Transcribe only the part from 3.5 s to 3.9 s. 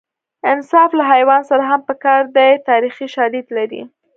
لري